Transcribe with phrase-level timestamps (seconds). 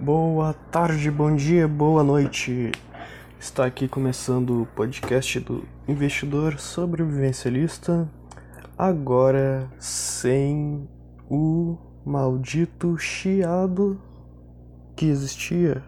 [0.00, 2.70] Boa tarde, bom dia, boa noite.
[3.36, 8.08] Está aqui começando o podcast do investidor sobrevivencialista.
[8.78, 10.88] Agora sem
[11.28, 11.76] o
[12.06, 14.00] maldito chiado
[14.94, 15.82] que existia.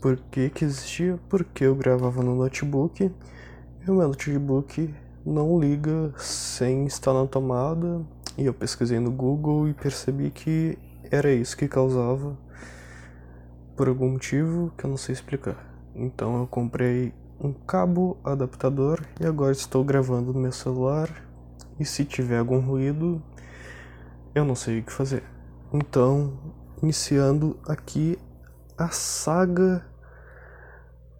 [0.00, 1.16] Por que, que existia?
[1.28, 4.92] Porque eu gravava no notebook e o meu notebook
[5.24, 8.04] não liga sem estar na tomada.
[8.36, 10.76] E eu pesquisei no Google e percebi que
[11.08, 12.36] era isso que causava
[13.76, 15.72] por algum motivo que eu não sei explicar.
[15.94, 21.08] Então eu comprei um cabo adaptador e agora estou gravando no meu celular.
[21.78, 23.22] E se tiver algum ruído,
[24.34, 25.24] eu não sei o que fazer.
[25.72, 26.38] Então,
[26.82, 28.18] iniciando aqui
[28.76, 29.84] a saga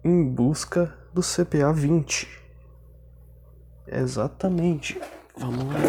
[0.03, 2.27] em busca do CPA 20.
[3.87, 4.99] Exatamente.
[5.37, 5.79] Vamos lá.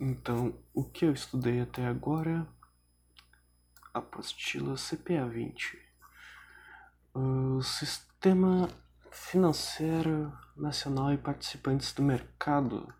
[0.00, 2.46] Então, o que eu estudei até agora?
[3.98, 5.78] Apostila CPA 20.
[7.14, 8.68] O Sistema
[9.10, 12.92] Financeiro Nacional e Participantes do Mercado.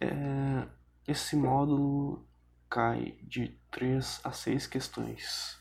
[0.00, 0.66] É,
[1.06, 2.26] esse módulo
[2.68, 5.58] cai de 3 a 6 questões.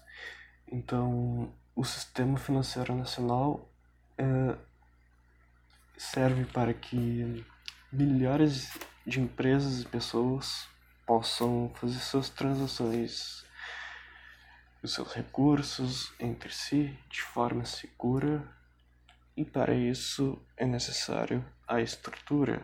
[0.67, 3.69] Então, o Sistema Financeiro Nacional
[4.17, 4.58] é,
[5.97, 7.45] serve para que
[7.91, 8.72] milhares
[9.06, 10.67] de empresas e pessoas
[11.06, 13.44] possam fazer suas transações,
[14.86, 18.47] os seus recursos entre si de forma segura
[19.36, 22.64] e para isso é necessário a estrutura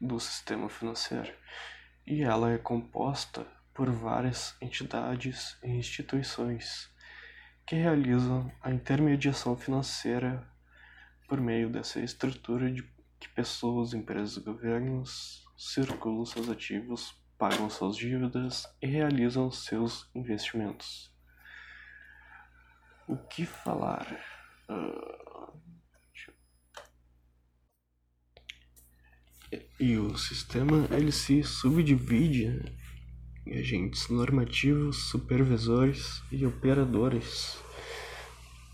[0.00, 1.34] do sistema financeiro.
[2.06, 6.88] E ela é composta por várias entidades e instituições
[7.66, 10.46] que realizam a intermediação financeira
[11.26, 12.82] por meio dessa estrutura de
[13.18, 21.12] que pessoas, empresas e governos circulam seus ativos, pagam suas dívidas e realizam seus investimentos.
[23.06, 24.18] O que falar?
[24.66, 25.52] Uh,
[29.78, 32.74] e o sistema ele se subdivide
[33.46, 37.58] em agentes normativos, supervisores e operadores.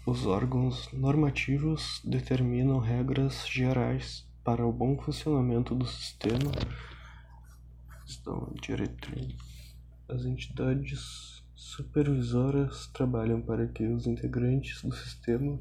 [0.07, 6.53] Os órgãos normativos determinam regras gerais para o bom funcionamento do sistema.
[8.11, 9.77] Estão diretrizes.
[10.09, 15.61] As entidades supervisoras trabalham para que os integrantes do sistema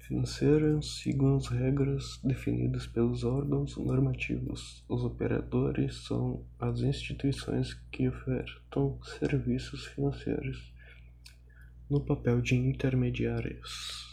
[0.00, 4.84] financeiro sigam as regras definidas pelos órgãos normativos.
[4.88, 10.74] Os operadores são as instituições que ofertam serviços financeiros
[11.88, 14.04] no papel de intermediários.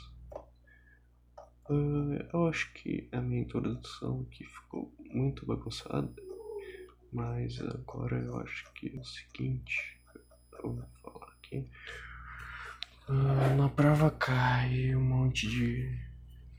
[1.68, 6.27] Uh, eu acho que a minha introdução aqui ficou muito bagunçada,
[7.12, 10.00] mas agora eu acho que é o seguinte,
[10.64, 11.70] eu vou falar aqui.
[13.10, 16.08] Uh, na prova cai um monte de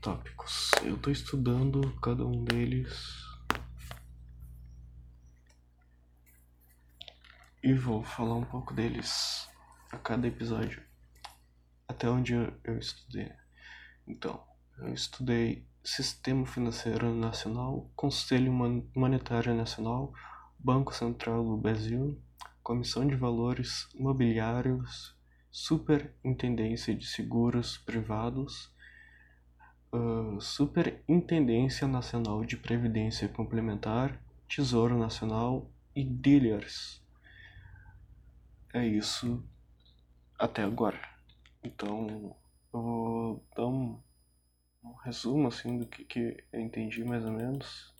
[0.01, 0.71] tópicos.
[0.83, 3.23] Eu tô estudando cada um deles
[7.61, 9.47] e vou falar um pouco deles
[9.91, 10.81] a cada episódio,
[11.87, 13.31] até onde eu estudei.
[14.07, 14.43] Então,
[14.79, 18.51] eu estudei Sistema Financeiro Nacional, Conselho
[18.95, 20.13] Monetário Nacional,
[20.59, 22.21] Banco Central do Brasil,
[22.61, 25.15] Comissão de Valores Mobiliários,
[25.49, 28.71] Superintendência de Seguros Privados,
[29.93, 37.01] uh, Superintendência Nacional de Previdência Complementar, Tesouro Nacional e Dealers.
[38.73, 39.43] É isso
[40.37, 40.99] até agora.
[41.63, 42.35] Então,
[42.73, 43.99] eu vou dar um
[44.83, 47.93] um resumo assim do que, que eu entendi mais ou menos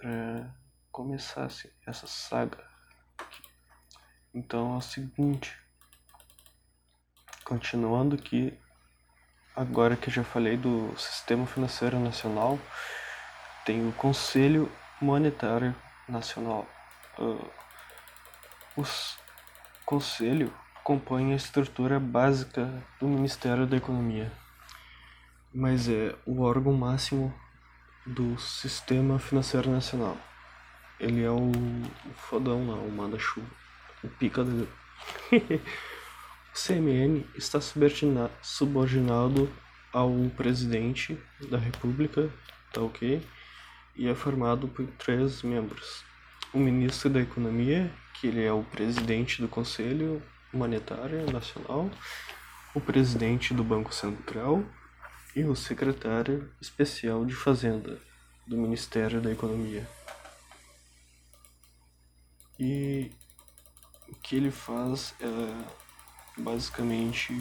[0.00, 0.50] para
[0.90, 1.48] começar
[1.86, 2.58] essa saga.
[4.32, 5.56] Então é o seguinte,
[7.44, 8.58] continuando aqui,
[9.54, 12.58] agora que eu já falei do Sistema Financeiro Nacional,
[13.66, 15.74] tem o Conselho Monetário
[16.08, 16.66] Nacional.
[17.18, 17.50] Uh,
[18.76, 18.84] o
[19.84, 24.32] Conselho compõe a estrutura básica do Ministério da Economia,
[25.52, 27.34] mas é o órgão máximo
[28.10, 30.16] do Sistema Financeiro Nacional.
[30.98, 31.52] Ele é o,
[32.14, 33.46] fodão lá, o manda-chuva,
[34.02, 34.64] o pica do...
[35.32, 37.60] o CMN está
[38.42, 39.50] subordinado
[39.92, 41.16] ao presidente
[41.48, 42.28] da República,
[42.72, 43.24] tá ok?
[43.96, 46.04] E é formado por três membros.
[46.52, 50.20] O ministro da Economia, que ele é o presidente do conselho,
[50.52, 51.88] Monetária Nacional,
[52.74, 54.64] o presidente do Banco Central
[55.34, 57.98] e o secretário especial de Fazenda
[58.46, 59.88] do Ministério da Economia.
[62.58, 63.10] E
[64.22, 67.34] que ele faz é basicamente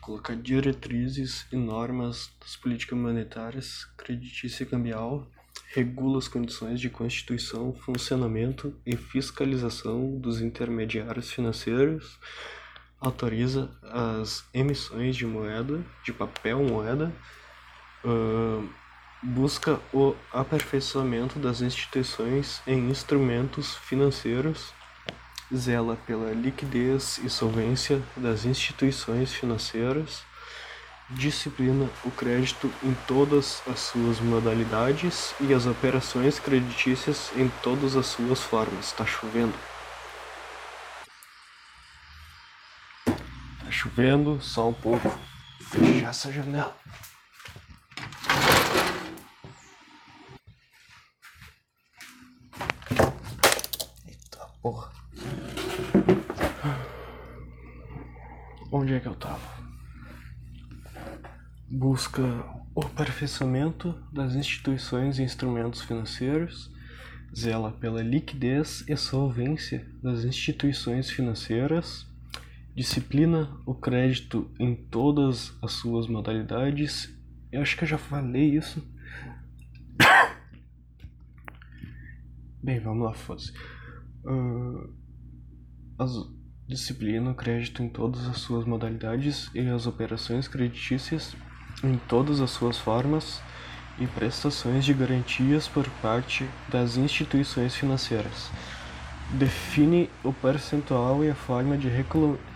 [0.00, 5.26] colocar diretrizes e normas das políticas monetárias, creditícia e cambial,
[5.72, 12.18] regula as condições de constituição, funcionamento e fiscalização dos intermediários financeiros,
[13.04, 17.12] autoriza as emissões de moeda, de papel moeda,
[18.04, 18.68] uh,
[19.22, 24.72] busca o aperfeiçoamento das instituições em instrumentos financeiros
[25.54, 30.22] zela pela liquidez e solvência das instituições financeiras,
[31.10, 38.06] disciplina o crédito em todas as suas modalidades e as operações creditícias em todas as
[38.06, 38.92] suas formas.
[38.92, 39.54] Tá chovendo.
[43.74, 45.10] Chovendo, só um pouco.
[45.60, 46.76] Fechar essa janela.
[54.06, 54.92] Eita porra.
[58.70, 59.54] Onde é que eu tava?
[61.68, 62.22] Busca
[62.74, 66.70] o aperfeiçoamento das instituições e instrumentos financeiros,
[67.36, 72.06] zela pela liquidez e solvência das instituições financeiras,
[72.74, 77.14] disciplina o crédito em todas as suas modalidades.
[77.52, 78.82] Eu acho que eu já falei isso.
[82.62, 83.52] Bem, vamos lá, foda-se.
[84.24, 84.92] Uh,
[86.66, 91.36] disciplina o crédito em todas as suas modalidades e as operações creditícias
[91.82, 93.40] em todas as suas formas
[93.98, 98.50] e prestações de garantias por parte das instituições financeiras.
[99.30, 101.88] Define o percentual e a forma de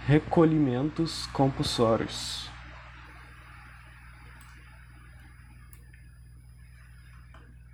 [0.07, 2.49] recolhimentos compulsórios.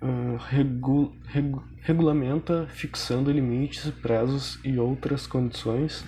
[0.01, 6.05] Uh, regu regu regulamenta fixando limites, prazos e outras condições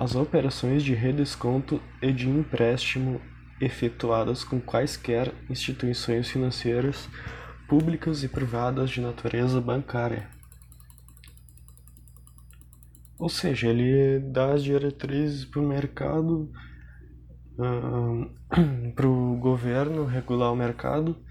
[0.00, 3.20] as operações de redesconto e de empréstimo
[3.60, 7.06] efetuadas com quaisquer instituições financeiras
[7.68, 10.39] públicas e privadas de natureza bancária.
[13.20, 16.50] Ou seja, ele dá as diretrizes para o mercado,
[17.58, 21.22] uh, para o governo regular o mercado.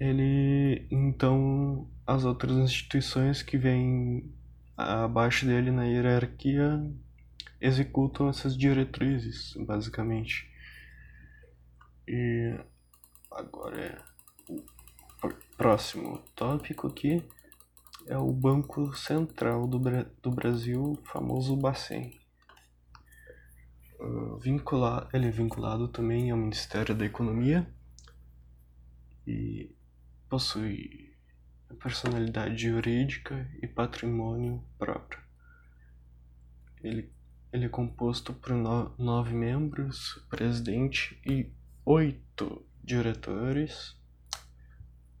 [0.00, 4.34] Ele, então, as outras instituições que vêm
[4.78, 6.82] abaixo dele na hierarquia
[7.60, 10.50] executam essas diretrizes, basicamente.
[12.08, 12.58] E
[13.30, 17.22] agora é o próximo tópico aqui
[18.08, 22.18] é o Banco Central do, Bra do Brasil, famoso Bacen.
[24.00, 27.68] Uh, vincular, ele é vinculado também ao Ministério da Economia
[29.26, 29.74] e
[30.28, 31.14] possui
[31.80, 35.20] personalidade jurídica e patrimônio próprio.
[36.82, 37.12] Ele
[37.50, 41.50] ele é composto por no nove membros, presidente e
[41.82, 43.96] oito diretores.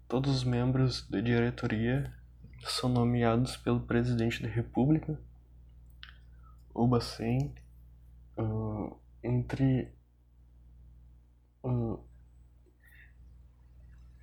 [0.06, 2.12] Todos os membros da diretoria
[2.64, 5.18] são nomeados pelo presidente da República.
[6.74, 7.54] O Bacen,
[8.36, 9.92] uh, entre
[11.64, 11.98] uh,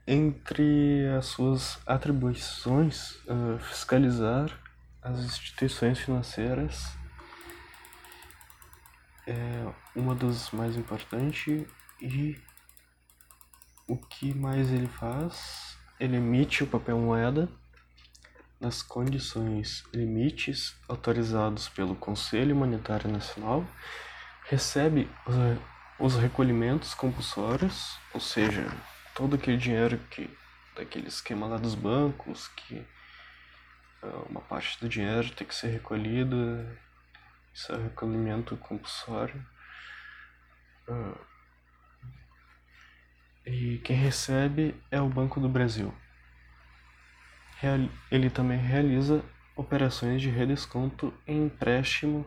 [0.07, 4.49] entre as suas atribuições, uh, fiscalizar
[5.01, 6.95] as instituições financeiras
[9.27, 11.65] é uma das mais importantes
[11.99, 12.39] e
[13.87, 15.77] o que mais ele faz?
[15.99, 17.49] Ele emite o papel moeda
[18.59, 23.65] nas condições limites autorizados pelo Conselho Monetário Nacional,
[24.43, 25.09] recebe
[25.99, 28.65] os recolhimentos compulsórios, ou seja,
[29.13, 30.29] todo aquele dinheiro que
[30.75, 32.85] daquele esquema lá dos bancos que
[34.03, 36.65] é, uma parte do dinheiro tem que ser recolhida
[37.55, 39.41] isso é recolhimento compulsório.
[40.89, 41.17] Uh,
[43.45, 45.95] e quem recebe é o Banco do Brasil.
[48.11, 49.23] Ele também realiza
[49.55, 52.25] operações de redesconto e empréstimo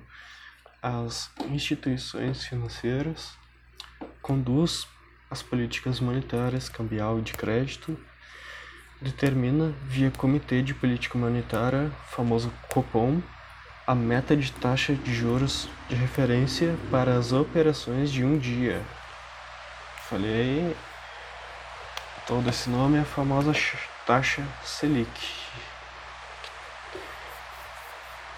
[0.82, 3.37] às instituições financeiras,
[4.23, 4.87] conduz
[5.30, 7.99] as políticas monetárias, cambial e de crédito,
[9.00, 13.20] determina via Comitê de Política Monetária, famoso COPOM,
[13.87, 18.82] a meta de taxa de juros de referência para as operações de um dia.
[20.08, 20.75] Falei,
[22.26, 23.52] todo esse nome é a famosa
[24.09, 25.07] taxa Selic.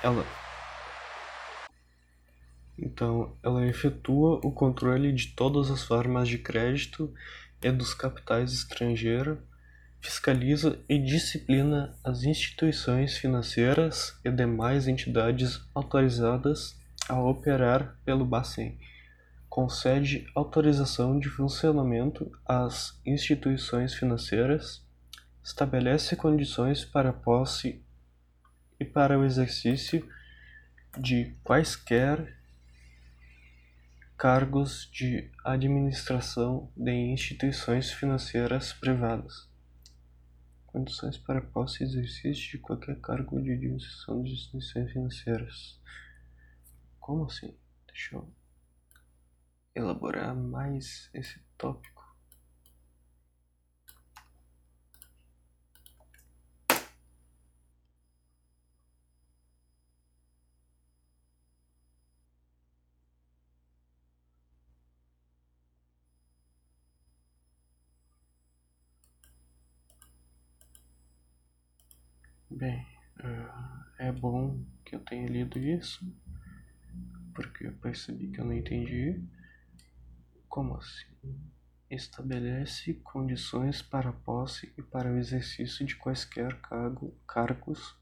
[0.03, 0.27] Ela
[2.77, 7.15] então, ela efetua o controle de todas as formas de crédito
[7.63, 9.39] e dos capitais estrangeiros
[10.01, 16.77] fiscaliza e disciplina as instituições financeiras e demais entidades autorizadas
[17.09, 18.77] a operar pelo Bacen.
[19.49, 24.83] Concede autorização de funcionamento às instituições financeiras,
[25.43, 27.85] estabelece condições para posse
[28.79, 30.09] e para o exercício
[30.99, 32.39] de quaisquer
[34.17, 39.49] cargos de administração de instituições financeiras privadas.
[40.67, 45.81] Condições para posse e exercício de qualquer cargo de administração de instituições financeiras.
[46.99, 47.57] Como assim?
[47.87, 48.33] Deixa eu
[49.75, 52.00] elaborar mais esse tópico.
[72.53, 72.85] Bem,
[73.21, 76.05] uh, é bom que eu tenha lido isso,
[77.33, 79.23] porque eu percebi que eu não entendi.
[80.49, 81.07] Como assim?
[81.89, 87.97] Estabelece condições para posse e para o exercício de quaisquer cargo, cargos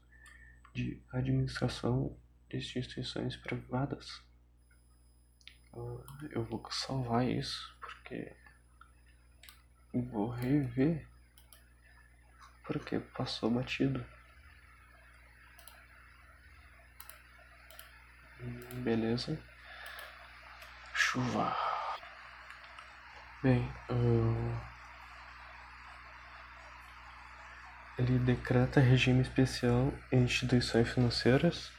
[0.73, 2.17] de administração
[2.49, 4.09] de instituições privadas.
[5.71, 8.35] Uh, eu vou salvar isso porque
[9.93, 11.07] vou rever
[12.65, 14.03] porque passou batido.
[18.83, 19.37] Beleza.
[20.93, 21.55] Chuva.
[23.43, 24.59] Bem, uh,
[27.97, 31.71] ele decreta regime especial em instituições financeiras,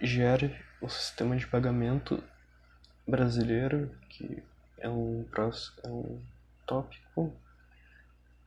[0.00, 2.22] gere o sistema de pagamento
[3.06, 4.42] brasileiro, que
[4.78, 5.24] é um,
[5.84, 6.20] é um
[6.66, 7.32] tópico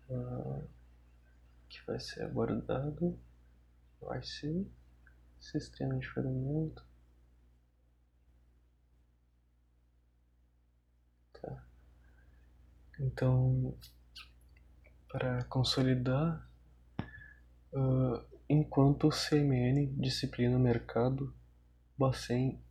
[0.09, 0.63] uh,
[1.69, 3.17] que vai ser abordado,
[4.01, 4.65] vai ser
[5.39, 6.83] sistema de pagamento.
[12.99, 13.77] Então,
[15.11, 16.49] para consolidar,
[17.73, 21.35] uh, enquanto o CMN disciplina o mercado,
[21.97, 22.63] o Bacen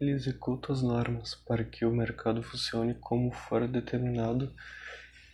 [0.00, 4.54] ele executa as normas para que o mercado funcione como for determinado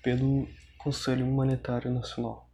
[0.03, 0.49] pelo
[0.79, 2.49] Conselho Monetário Nacional.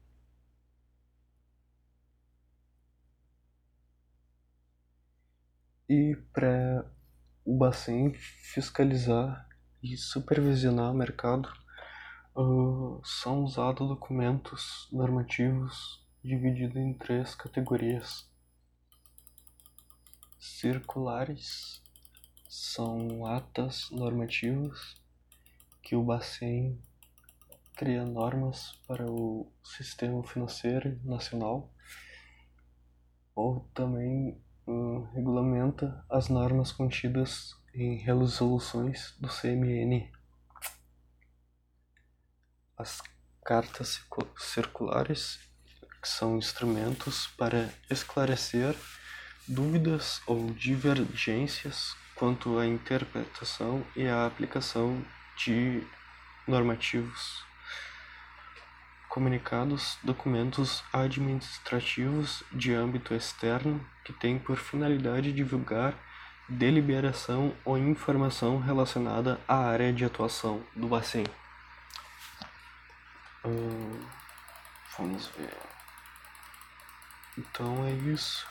[5.88, 6.90] E para
[7.44, 9.48] o Bacen fiscalizar
[9.82, 11.49] e supervisionar o mercado,
[12.37, 18.28] uh, são usados documentos normativos divididos em três categorias.
[20.38, 21.82] Circulares
[22.49, 24.97] são atas normativas
[25.82, 26.80] que o Bacen
[27.75, 31.73] cria normas para o sistema financeiro nacional
[33.35, 40.10] ou também uh, regulamenta as normas contidas em resoluções do CMN.
[42.76, 43.00] As
[43.44, 44.00] cartas
[44.37, 45.38] circulares,
[46.00, 48.76] que são instrumentos para esclarecer
[49.46, 55.04] dúvidas ou divergências quanto à interpretação e à aplicação
[55.37, 55.87] de
[56.46, 57.44] normativos.
[59.08, 65.98] Comunicados, documentos administrativos de âmbito externo que têm por finalidade divulgar
[66.49, 71.26] deliberação ou informação relacionada à área de atuação do Bacen.
[74.97, 75.57] Vamos ver.
[77.37, 78.49] Então é isso.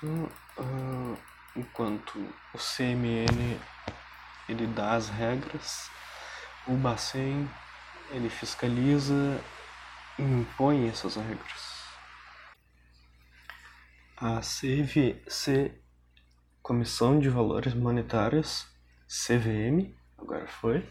[0.57, 1.17] Uh,
[1.55, 2.17] enquanto
[2.53, 3.59] o CMN
[4.47, 5.89] ele dá as regras,
[6.65, 7.49] o Bacen
[8.11, 9.43] ele fiscaliza
[10.17, 11.77] e impõe essas regras.
[14.15, 15.77] A CVC
[16.67, 18.67] Comissão de Valores Monetários,
[19.07, 20.85] CVM, agora foi.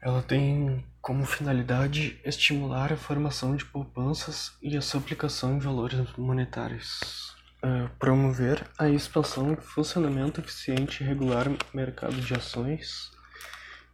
[0.00, 5.98] Ela tem como finalidade estimular a formação de poupanças e a sua aplicação em valores
[6.16, 7.34] monetários.
[7.56, 13.10] Uh, promover a expansão e funcionamento eficiente e regular mercado de ações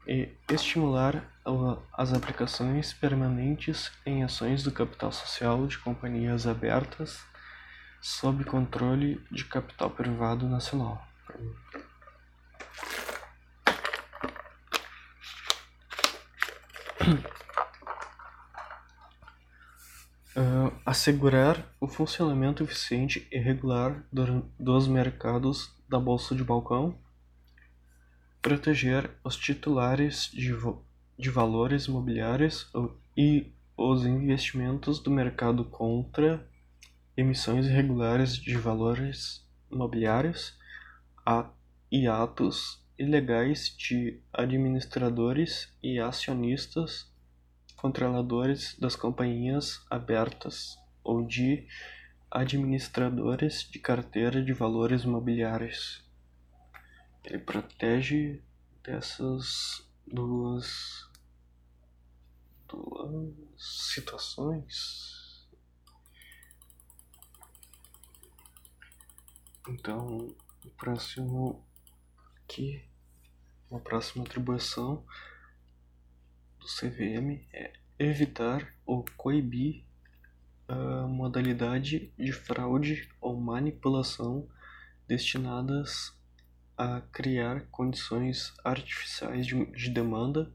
[0.06, 1.24] e estimular
[1.94, 7.24] as aplicações permanentes em ações do capital social de companhias abertas
[8.06, 11.04] sob controle de capital privado nacional.
[20.36, 26.96] Uh, assegurar o funcionamento eficiente e regular do, dos mercados da bolsa de balcão,
[28.40, 30.54] proteger os titulares de,
[31.18, 32.70] de valores imobiliários
[33.16, 36.48] e os investimentos do mercado contra
[37.16, 40.58] emissões irregulares de valores imobiliários
[41.90, 47.10] e atos ilegais de administradores e acionistas
[47.76, 51.66] controladores das companhias abertas ou de
[52.30, 56.04] administradores de carteira de valores imobiliários.
[57.24, 58.42] Ele protege
[58.82, 61.08] dessas duas,
[62.68, 65.15] duas situações.
[69.68, 71.64] Então, o próximo
[72.44, 72.84] aqui,
[73.70, 75.04] a próxima atribuição
[76.60, 79.84] do CVM é evitar ou coibir
[80.68, 84.48] a modalidade de fraude ou manipulação
[85.08, 86.16] destinadas
[86.76, 90.52] a criar condições artificiais de, de demanda,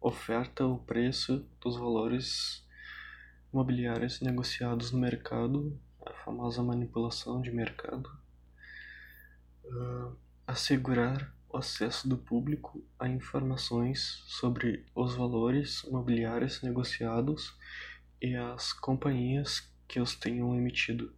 [0.00, 2.66] oferta ou preço dos valores
[3.52, 8.10] imobiliários negociados no mercado, a famosa manipulação de mercado,
[9.70, 17.56] uh, assegurar o acesso do público a informações sobre os valores imobiliários negociados
[18.20, 21.12] e as companhias que os tenham emitido.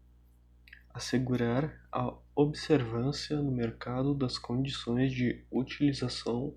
[0.92, 6.54] Assegurar a observância no mercado das condições de utilização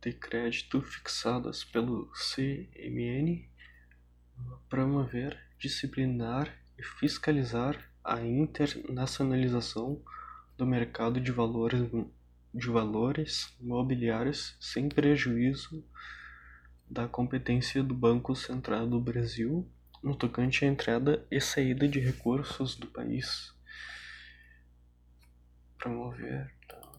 [0.00, 3.48] de crédito fixadas pelo CMN,
[4.68, 10.02] promover, disciplinar e fiscalizar a internacionalização
[10.56, 11.90] do mercado de valores,
[12.54, 15.84] de valores mobiliários sem prejuízo
[16.88, 19.66] da competência do Banco Central do Brasil
[20.02, 23.54] no tocante à entrada e saída de recursos do país.
[25.78, 26.52] Promover.
[26.68, 26.92] Tá.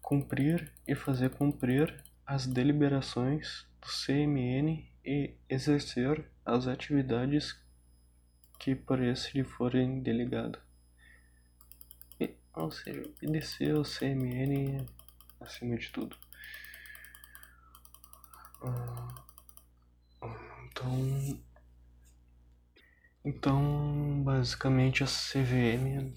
[0.00, 7.60] Cumprir e fazer cumprir as deliberações do CMN e exercer as atividades
[8.58, 10.69] que por esse lhe forem delegadas.
[12.54, 14.86] Ou seja, obedecer ao CMN
[15.40, 16.16] acima de tudo.
[18.62, 19.20] Uh,
[20.66, 21.40] então,
[23.24, 26.14] então basicamente a CVM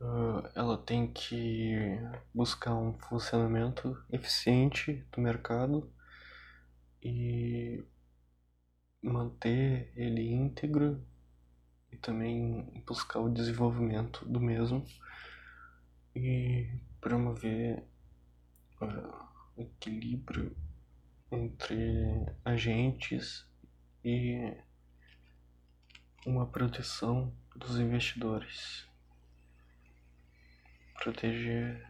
[0.00, 1.98] uh, ela tem que
[2.34, 5.90] buscar um funcionamento eficiente do mercado
[7.02, 7.84] e
[9.02, 11.02] manter ele íntegro
[11.92, 14.84] e também buscar o desenvolvimento do mesmo
[16.14, 16.68] e
[17.00, 17.84] promover
[18.80, 20.56] uh, o equilíbrio
[21.30, 23.46] entre agentes
[24.04, 24.56] e
[26.26, 28.88] uma proteção dos investidores.
[30.94, 31.86] Proteger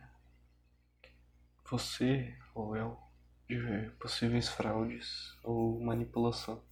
[1.69, 2.99] você ou eu
[3.49, 6.63] de possíveis fraudes ou manipulação.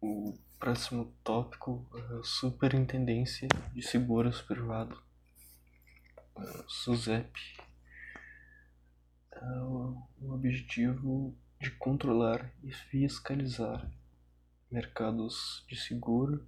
[0.00, 5.00] O próximo tópico é Superintendência de Seguros Privado.
[6.66, 7.30] SUSEP
[9.32, 13.88] é o objetivo de controlar e fiscalizar
[14.70, 16.44] mercados de seguro,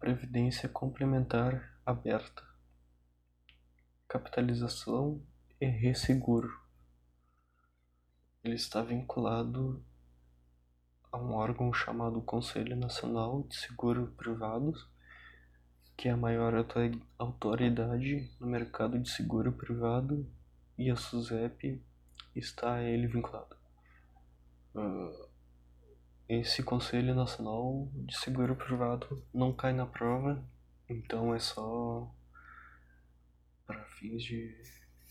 [0.00, 2.42] previdência complementar aberta,
[4.08, 5.22] capitalização
[5.60, 6.58] e resseguro.
[8.42, 9.84] Ele está vinculado
[11.10, 14.88] a um órgão chamado Conselho Nacional de Seguro Privados
[15.98, 16.54] que é a maior
[17.18, 20.24] autoridade no mercado de seguro privado
[20.78, 21.82] e a SUSEP
[22.36, 23.56] está a ele vinculada.
[24.76, 25.28] Uh,
[26.28, 30.40] esse Conselho Nacional de Seguro Privado não cai na prova,
[30.88, 32.08] então é só
[33.66, 34.54] para fins de,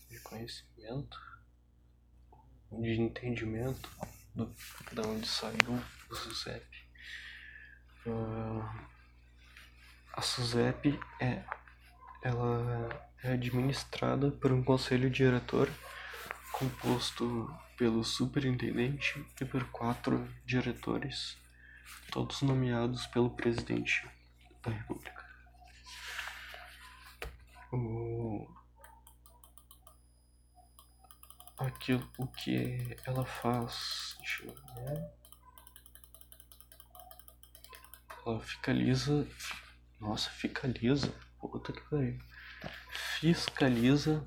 [0.08, 1.18] de conhecimento,
[2.72, 3.90] de entendimento
[4.38, 4.54] do,
[4.92, 6.64] de onde saiu o SUSEP.
[8.06, 8.64] Uh,
[10.12, 11.42] a SUSEP é,
[12.22, 12.88] ela
[13.22, 15.68] é administrada por um conselho diretor
[16.52, 21.36] composto pelo superintendente e por quatro diretores,
[22.10, 24.08] todos nomeados pelo presidente
[24.62, 25.18] da República.
[31.58, 35.18] Aquilo o que ela faz, deixa eu ver.
[38.26, 39.26] Ela fiscaliza
[40.00, 41.12] nossa, fiscaliza.
[41.40, 42.18] Puta que pariu.
[43.18, 44.24] Fiscaliza.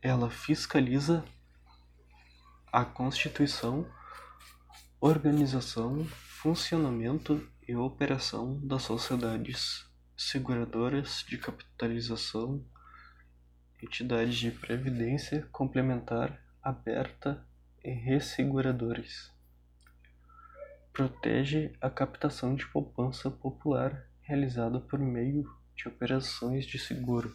[0.00, 1.24] Ela fiscaliza
[2.72, 3.86] a constituição,
[5.00, 9.84] organização, funcionamento e operação das sociedades
[10.16, 12.64] seguradoras de capitalização
[13.82, 17.44] entidades de previdência complementar aberta
[17.82, 19.30] e resseguradores.
[20.92, 27.34] Protege a captação de poupança popular realizada por meio de operações de seguro.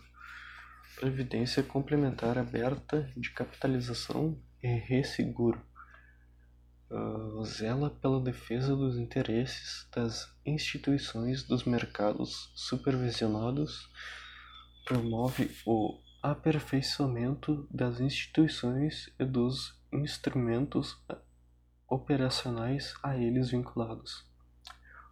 [0.99, 5.59] Previdência complementar aberta de capitalização e resseguro.
[6.89, 13.89] Uh, zela pela defesa dos interesses das instituições dos mercados supervisionados,
[14.85, 15.99] promove o
[16.31, 20.99] aperfeiçoamento das instituições e dos instrumentos
[21.87, 24.25] operacionais a eles vinculados,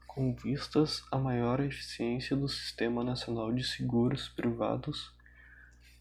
[0.08, 5.15] com vistas à maior eficiência do Sistema Nacional de Seguros Privados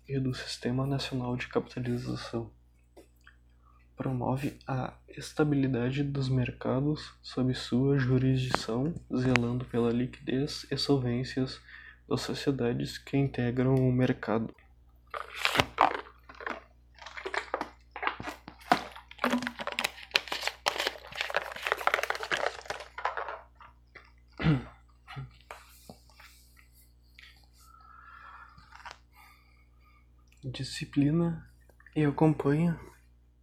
[0.09, 2.51] e do Sistema Nacional de Capitalização.
[3.95, 11.61] Promove a estabilidade dos mercados sob sua jurisdição, zelando pela liquidez e solvências
[12.09, 14.55] das sociedades que integram o mercado.
[30.53, 31.51] Disciplina
[31.97, 32.79] e acompanha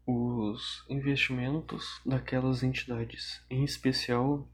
[0.06, 4.48] os investimentos daquelas entidades, em especial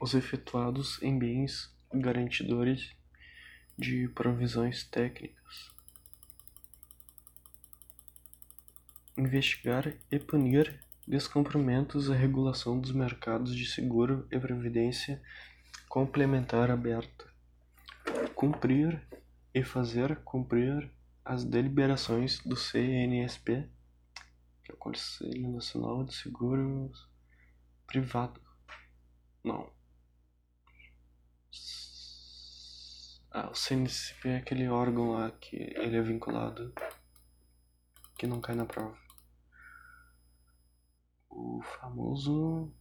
[0.00, 2.94] os efetuados em bens garantidores
[3.78, 5.45] de provisões técnicas.
[9.18, 15.22] Investigar e punir descumprimentos à regulação dos mercados de seguro e previdência
[15.88, 17.24] complementar aberta.
[18.34, 19.00] Cumprir
[19.54, 20.90] e fazer cumprir
[21.24, 23.66] as deliberações do CNSP,
[24.62, 27.08] que é o Conselho Nacional de Seguros
[27.86, 28.40] Privado.
[29.42, 29.72] Não.
[33.30, 36.74] Ah, o CNSP é aquele órgão lá que ele é vinculado,
[38.18, 39.05] que não cai na prova.
[41.48, 42.74] O famoso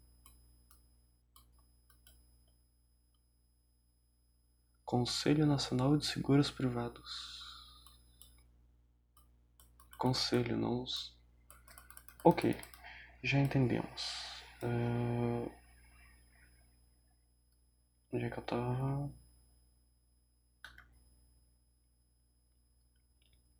[4.83, 7.43] Conselho Nacional de Seguros Privados.
[9.99, 10.83] Conselho, não.
[12.23, 12.59] Ok,
[13.21, 14.01] já entendemos.
[14.63, 15.51] Uh...
[18.11, 19.13] Onde é que eu tava?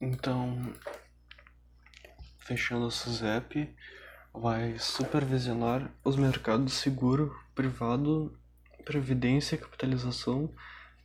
[0.02, 0.74] Então,
[2.40, 3.76] fechando o SUSEP,
[4.40, 8.38] vai supervisionar os mercados seguro, privado,
[8.84, 10.54] previdência e capitalização,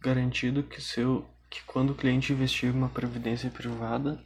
[0.01, 4.23] garantido que, seu, que quando o cliente investir em uma previdência privada,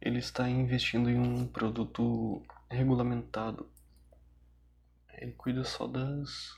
[0.00, 3.70] ele está investindo em um produto regulamentado.
[5.14, 6.56] Ele cuida só das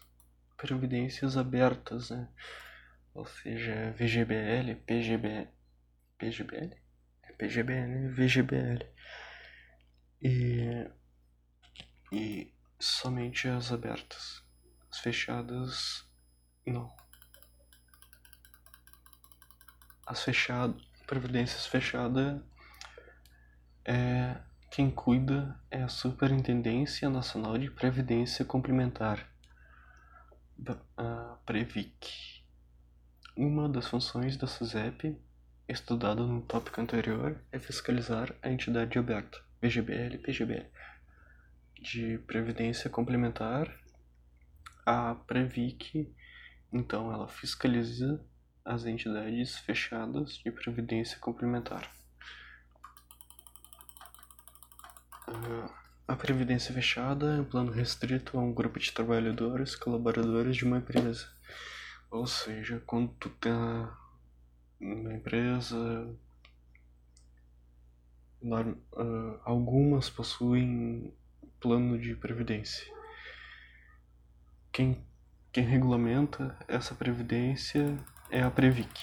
[0.56, 2.28] previdências abertas, né?
[3.14, 5.48] Ou seja, VGBL, PGBL,
[6.16, 6.76] PGBL?
[7.24, 8.86] É PGBL, VGBL.
[10.22, 10.88] E,
[12.12, 14.42] e somente as abertas.
[14.90, 16.04] As fechadas,
[16.66, 16.94] não.
[20.06, 22.40] As fechadas, previdências fechadas
[23.84, 24.36] é,
[24.70, 29.28] quem cuida é a Superintendência Nacional de Previdência Complementar,
[30.96, 32.42] a Previc.
[33.36, 35.18] Uma das funções da SUSEP,
[35.68, 40.70] estudada no tópico anterior, é fiscalizar a entidade aberta, PGBL PGBL,
[41.82, 43.76] de Previdência Complementar.
[44.86, 46.14] A Previc,
[46.72, 48.24] então, ela fiscaliza
[48.64, 51.90] as entidades fechadas de Previdência Complementar.
[56.06, 60.78] A previdência fechada é um plano restrito a um grupo de trabalhadores, colaboradores de uma
[60.78, 61.26] empresa.
[62.10, 63.98] Ou seja, quando tu tá
[64.80, 65.76] uma empresa,
[68.42, 71.14] uh, algumas possuem
[71.62, 72.92] plano de previdência.
[74.72, 75.06] Quem,
[75.52, 77.96] quem regulamenta essa previdência
[78.30, 79.00] é a Previc.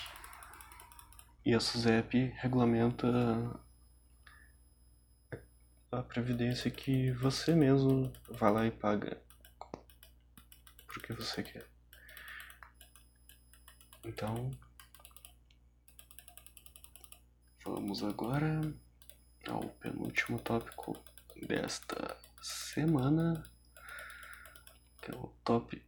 [1.46, 3.08] E a SUSEP regulamenta
[5.92, 9.20] a previdência que você mesmo vai lá e paga
[10.86, 11.66] porque você quer.
[14.06, 14.52] Então,
[17.64, 18.62] vamos agora
[19.48, 20.98] ao penúltimo tópico
[21.48, 23.44] desta semana,
[25.02, 25.82] que é o top,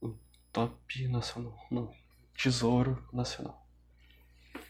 [0.00, 0.14] o
[0.52, 1.92] top nacional, não,
[2.36, 3.66] Tesouro Nacional.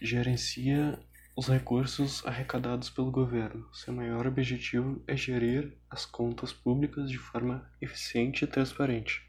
[0.00, 0.98] Gerencia
[1.34, 3.66] os recursos arrecadados pelo governo.
[3.72, 9.22] Seu maior objetivo é gerir as contas públicas de forma eficiente e transparente,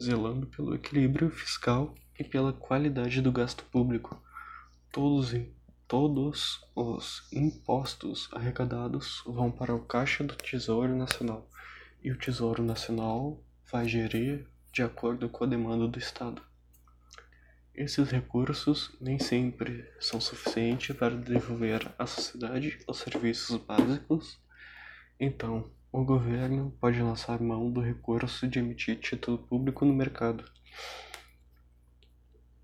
[0.00, 4.20] zelando pelo equilíbrio fiscal e pela qualidade do gasto público.
[4.90, 5.32] Todos,
[5.88, 11.48] todos os impostos arrecadados vão para o caixa do Tesouro Nacional
[12.04, 16.42] e o Tesouro Nacional vai gerir de acordo com a demanda do Estado.
[17.74, 24.38] Esses recursos nem sempre são suficientes para devolver à sociedade os serviços básicos,
[25.18, 30.44] então o governo pode lançar mão do recurso de emitir título público no mercado.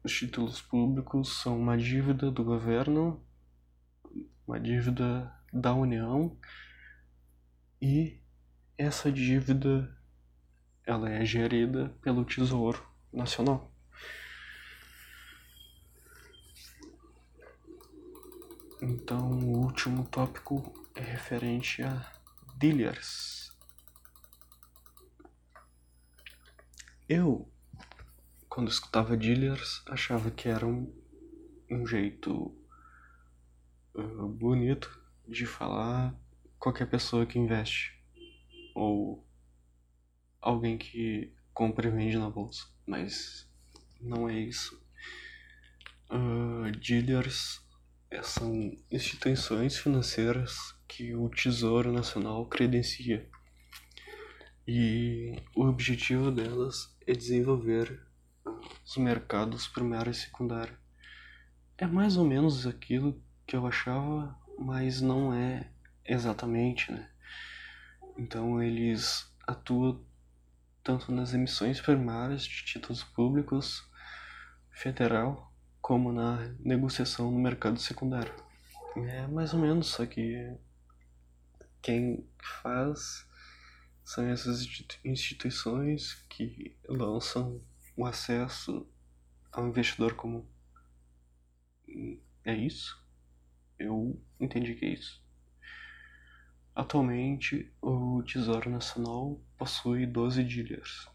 [0.05, 3.25] Os títulos públicos são uma dívida do governo,
[4.47, 6.39] uma dívida da União
[7.81, 8.21] e
[8.77, 9.97] essa dívida
[10.85, 13.73] ela é gerida pelo Tesouro Nacional.
[18.83, 22.13] Então, o último tópico é referente a
[22.59, 23.51] dealers.
[27.09, 27.51] Eu,
[28.55, 30.89] quando escutava dealers, achava que era um,
[31.69, 32.57] um jeito
[33.93, 36.15] uh, bonito de falar
[36.57, 38.01] qualquer pessoa que investe
[38.73, 39.27] ou
[40.41, 43.51] alguém que compra e vende na bolsa, mas
[44.01, 44.81] não é isso.
[46.09, 47.61] Uh, dealers
[48.23, 53.29] são instituições financeiras que o Tesouro Nacional credencia.
[54.65, 58.14] E o objetivo delas é desenvolver
[58.85, 60.77] os mercados primário e secundário.
[61.79, 65.69] É mais ou menos aquilo que eu achava, mas não é
[66.05, 67.09] exatamente, né?
[68.17, 70.05] Então eles atuam
[70.83, 73.83] tanto nas emissões primárias de títulos públicos
[74.71, 78.35] federal como na negociação no mercado secundário.
[78.97, 80.57] É mais ou menos, só que
[81.83, 82.27] quem
[82.63, 83.27] faz
[84.05, 84.67] são essas
[85.05, 87.61] instituições que lançam
[87.97, 88.87] o acesso
[89.53, 90.47] ao investidor comum.
[92.45, 93.03] É isso?
[93.79, 95.25] Eu entendi que é isso.
[96.75, 101.09] Atualmente, o Tesouro Nacional possui 12 dealers,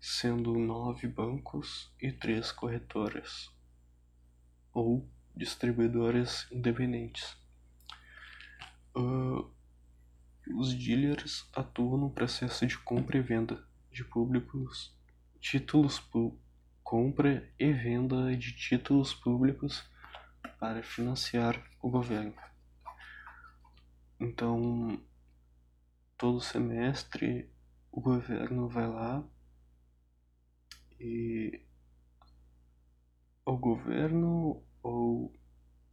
[0.00, 3.50] sendo 9 bancos e 3 corretoras
[4.72, 7.36] ou distribuidores independentes.
[8.96, 9.52] Uh,
[10.56, 14.96] os dealers atuam no processo de compra e venda de públicos,
[15.44, 16.02] títulos
[16.82, 19.86] compra e venda de títulos públicos
[20.58, 22.34] para financiar o governo.
[24.18, 24.98] Então,
[26.16, 27.52] todo semestre
[27.92, 29.22] o governo vai lá
[30.98, 31.60] e
[33.44, 35.30] o governo ou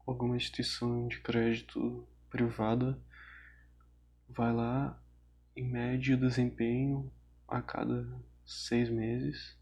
[0.08, 2.98] alguma instituição de crédito privada
[4.30, 4.98] vai lá
[5.54, 7.12] e mede o desempenho
[7.50, 9.58] a cada seis meses.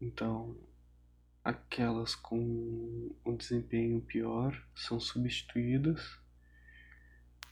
[0.00, 0.56] Então,
[1.44, 6.18] aquelas com um desempenho pior são substituídas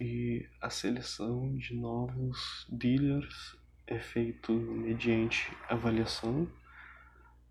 [0.00, 6.48] e a seleção de novos dealers é feito mediante avaliação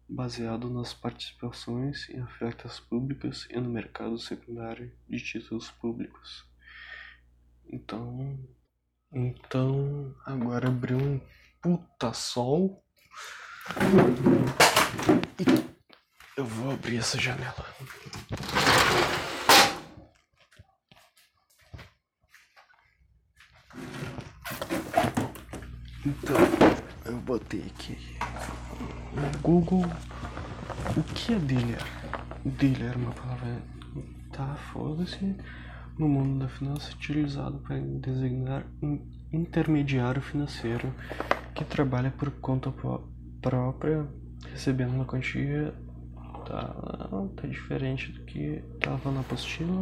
[0.07, 6.45] baseado nas participações em ofertas públicas e no mercado secundário de títulos públicos.
[7.69, 8.39] Então,
[9.11, 11.19] então agora abriu um
[11.67, 12.81] puta sol.
[15.37, 15.65] E
[16.37, 17.65] eu vou abrir essa janela.
[26.05, 26.37] Então,
[27.05, 27.97] eu botei aqui
[29.13, 29.83] no Google
[30.95, 31.83] o que é dealer.
[32.45, 33.61] Dealer é uma palavra.
[34.31, 35.35] Tá, foda-se
[35.97, 39.03] no mundo da finança utilizado para designar um
[39.33, 40.93] intermediário financeiro
[41.57, 42.71] que trabalha por conta
[43.41, 44.07] própria,
[44.51, 45.73] recebendo uma quantia.
[46.45, 46.75] Tá,
[47.35, 49.73] tá diferente do que tava na apostila.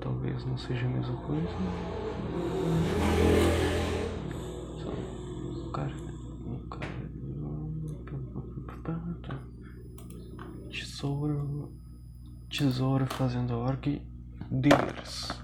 [0.00, 1.48] Talvez não seja a mesma coisa.
[5.74, 5.92] Cara,
[6.70, 6.94] cara.
[10.70, 11.72] Tesouro.
[12.48, 14.00] Tesouro fazendo org
[14.50, 15.42] dealers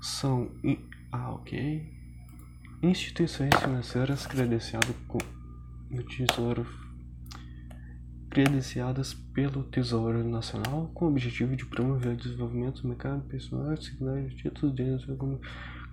[0.00, 0.50] são
[1.12, 2.01] ah, ok
[2.82, 6.66] instituições financeiras credenciadas com o Tesouro
[8.28, 14.28] credenciadas pelo Tesouro Nacional com o objetivo de promover o desenvolvimento do mercado pessoal, secundário
[14.30, 15.38] de títulos dentro da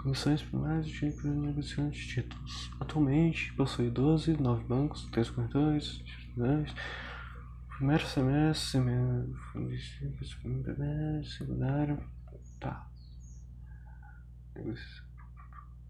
[0.01, 2.71] comissões primárias de negociação de títulos.
[2.79, 6.01] Atualmente possui 12, 9 bancos, 3 corretores,
[7.77, 8.81] Primeiro semestre,
[9.51, 12.03] primeiro, secundário,
[12.59, 12.89] tá.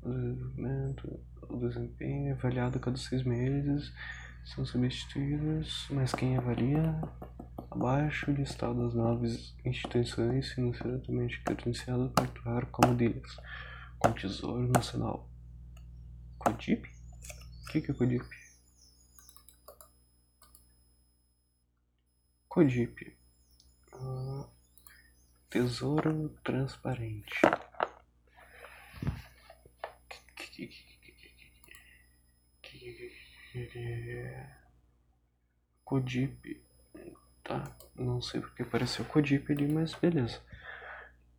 [0.09, 1.19] O desenvolvimento,
[1.49, 3.93] o desempenho é avaliado a cada seis meses,
[4.43, 6.99] são substituídos, mas quem avalia
[7.71, 13.37] Abaixo listado as novas instituições financeiramente credenciadas para atuar como dealers
[13.99, 15.29] com Tesouro Nacional.
[16.39, 16.87] Codip?
[16.87, 18.25] O que, que é Codip?
[22.47, 23.17] Codip.
[23.93, 24.49] Uh,
[25.47, 27.39] tesouro Transparente.
[35.83, 36.61] Codip.
[37.43, 40.41] Tá, não sei porque apareceu Codip ali, mas beleza.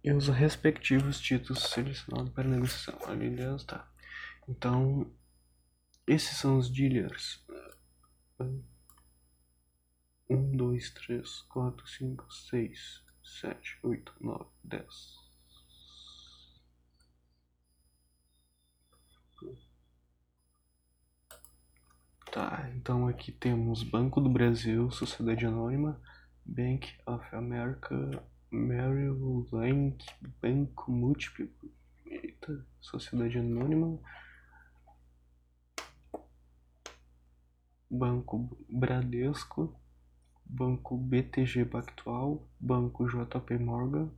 [0.03, 2.99] E os respectivos títulos selecionados para negociação.
[3.09, 3.89] Ali Deus, tá.
[4.49, 5.13] Então,
[6.07, 7.45] esses são os dealers.
[10.29, 15.30] 1, 2, 3, 4, 5, 6, 7, 8, 9, 10.
[22.33, 26.01] Tá, então aqui temos Banco do Brasil, Sociedade Anônima,
[26.47, 30.07] Bank of America, Merrill Lynch,
[30.41, 31.49] Banco Múltiplo,
[32.07, 33.99] eita, Sociedade Anônima,
[37.91, 39.75] Banco Bradesco,
[40.45, 44.09] Banco BTG Pactual, Banco JP Morgan,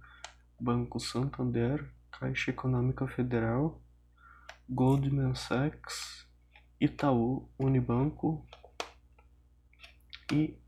[0.61, 3.83] Banco Santander, Caixa Econômica Federal,
[4.69, 6.31] Goldman Sachs,
[6.85, 8.45] Itaú, Unibanco
[10.33, 10.59] e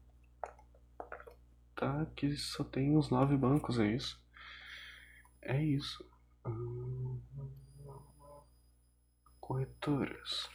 [1.74, 4.22] tá que só tem os nove bancos, é isso?
[5.42, 6.08] É isso.
[9.40, 10.48] Corretoras.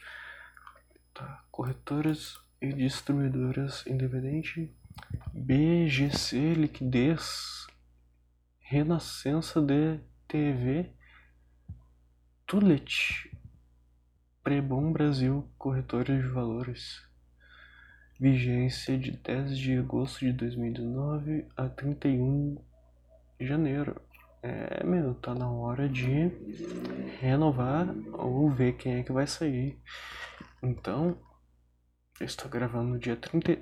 [1.12, 4.74] Tá, corretoras e distribuidoras independente.
[5.34, 7.66] BGC Liquidez.
[8.60, 10.90] Renascença de TV.
[12.46, 13.29] Tulet.
[14.42, 17.06] Prebom Brasil Corretora de Valores.
[18.18, 22.56] Vigência de 10 de agosto de 2019 a 31
[23.38, 24.00] de janeiro.
[24.42, 26.30] É, meu, tá na hora de
[27.20, 29.78] renovar ou ver quem é que vai sair.
[30.62, 31.18] Então,
[32.18, 33.58] eu estou gravando no dia 30.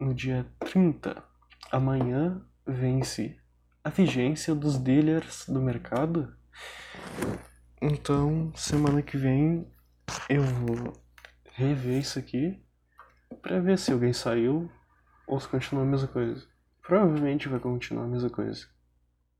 [0.00, 1.22] No dia 30.
[1.70, 3.38] Amanhã vence
[3.84, 6.34] a vigência dos dealers do mercado.
[7.82, 9.70] Então, semana que vem
[10.28, 10.92] eu vou
[11.52, 12.62] rever isso aqui
[13.40, 14.70] pra ver se alguém saiu
[15.26, 16.46] ou se continua a mesma coisa.
[16.80, 18.68] Provavelmente vai continuar a mesma coisa.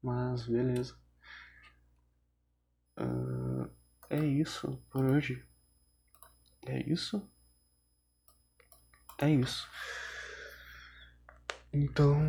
[0.03, 0.97] Mas beleza.
[2.99, 3.71] Uh,
[4.11, 5.45] é isso por hoje.
[6.67, 7.29] É isso?
[9.19, 9.69] É isso.
[11.73, 12.21] Então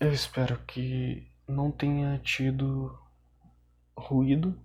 [0.00, 2.98] eu espero que não tenha tido
[3.96, 4.60] ruído,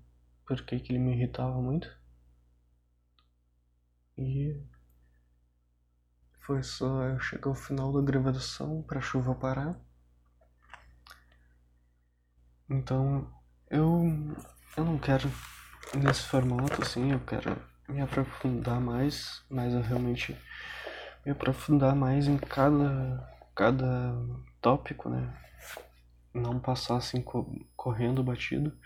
[0.45, 2.02] porque ele me irritava muito.
[4.17, 4.61] E
[6.39, 9.79] foi só eu chegar ao final da gravação para a chuva parar.
[12.69, 13.31] Então
[13.69, 14.35] eu
[14.75, 15.31] eu não quero
[15.95, 17.55] nesse formato assim, eu quero
[17.87, 20.37] me aprofundar mais, mas eu realmente
[21.25, 24.13] me aprofundar mais em cada cada
[24.61, 25.33] tópico, né?
[26.33, 27.23] Não passar assim
[27.75, 28.77] correndo batido.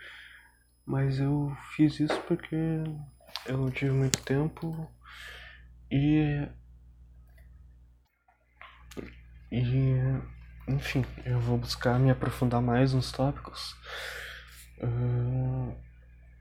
[0.84, 2.56] Mas eu fiz isso porque
[3.46, 4.90] eu não tive muito tempo
[5.90, 6.48] e.
[9.50, 9.96] E.
[10.68, 13.74] Enfim, eu vou buscar me aprofundar mais nos tópicos.
[14.82, 15.74] Uh,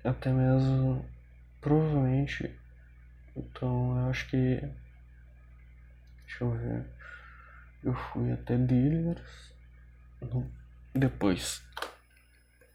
[0.03, 1.05] até mesmo.
[1.61, 2.53] Provavelmente.
[3.35, 4.61] Então, eu acho que.
[6.25, 6.85] Deixa eu ver.
[7.83, 9.53] Eu fui até dealers.
[10.93, 11.63] Depois.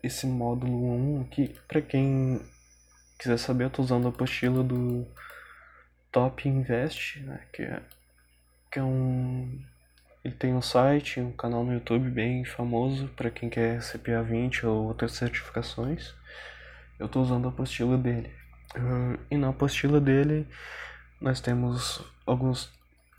[0.03, 2.41] Esse módulo 1 aqui, pra quem
[3.19, 5.07] quiser saber, eu tô usando a apostila do
[6.12, 7.83] Top Invest, né, que é,
[8.70, 9.61] que é um
[10.25, 14.66] ele tem um site, um canal no YouTube bem famoso para quem quer CPA 20
[14.66, 16.14] ou outras certificações.
[16.96, 18.33] Eu estou usando a apostila dele.
[18.77, 20.46] Uh, e na apostila dele
[21.20, 22.70] nós temos alguns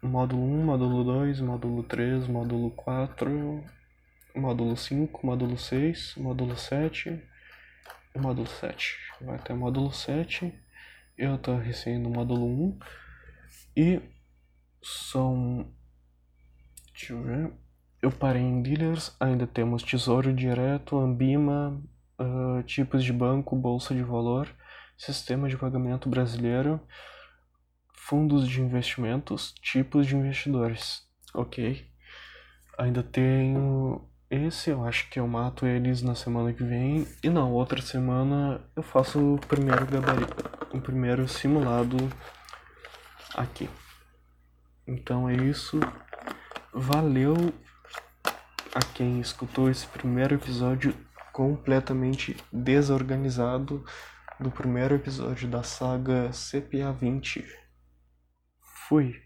[0.01, 3.63] módulo 1, módulo 2, módulo 3, módulo 4,
[4.34, 7.22] módulo 5, módulo 6, módulo 7
[8.15, 8.97] e módulo 7.
[9.20, 10.53] Vai até módulo 7
[11.26, 12.80] eu tô recém no módulo 1
[13.78, 14.01] e
[14.82, 15.65] são.
[16.91, 17.53] Deixa eu ver.
[18.01, 21.82] Eu parei em dealers, ainda temos Tesouro Direto, Ambima,
[22.19, 24.53] uh, tipos de banco, Bolsa de Valor,
[24.97, 26.82] Sistema de Pagamento Brasileiro,
[27.93, 31.07] Fundos de Investimentos, tipos de investidores.
[31.34, 31.88] Ok.
[32.78, 37.07] Ainda tenho esse eu acho que eu mato eles na semana que vem.
[37.23, 41.97] E na outra semana eu faço o primeiro gabarito, o primeiro simulado
[43.36, 43.69] aqui.
[44.88, 45.79] Então é isso.
[46.73, 47.36] Valeu
[48.73, 50.95] a quem escutou esse primeiro episódio
[51.31, 53.86] completamente desorganizado
[54.39, 57.45] do primeiro episódio da saga CPA 20.
[58.88, 59.22] Fui.